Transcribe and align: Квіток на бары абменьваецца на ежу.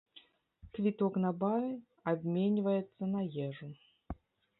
Квіток 0.77 1.13
на 1.25 1.31
бары 1.43 1.69
абменьваецца 2.13 3.11
на 3.13 3.21
ежу. 3.49 3.69